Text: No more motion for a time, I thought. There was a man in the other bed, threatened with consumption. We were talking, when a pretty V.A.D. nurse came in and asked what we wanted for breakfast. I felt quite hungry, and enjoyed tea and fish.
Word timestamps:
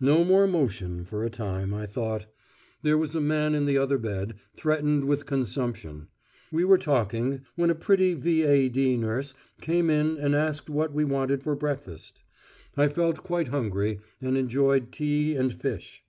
No 0.00 0.24
more 0.24 0.46
motion 0.46 1.04
for 1.04 1.22
a 1.22 1.28
time, 1.28 1.74
I 1.74 1.84
thought. 1.84 2.24
There 2.80 2.96
was 2.96 3.14
a 3.14 3.20
man 3.20 3.54
in 3.54 3.66
the 3.66 3.76
other 3.76 3.98
bed, 3.98 4.36
threatened 4.56 5.04
with 5.04 5.26
consumption. 5.26 6.08
We 6.50 6.64
were 6.64 6.78
talking, 6.78 7.42
when 7.54 7.68
a 7.68 7.74
pretty 7.74 8.14
V.A.D. 8.14 8.96
nurse 8.96 9.34
came 9.60 9.90
in 9.90 10.16
and 10.16 10.34
asked 10.34 10.70
what 10.70 10.94
we 10.94 11.04
wanted 11.04 11.42
for 11.42 11.54
breakfast. 11.54 12.22
I 12.78 12.88
felt 12.88 13.18
quite 13.22 13.48
hungry, 13.48 14.00
and 14.22 14.38
enjoyed 14.38 14.90
tea 14.90 15.36
and 15.36 15.52
fish. 15.52 16.02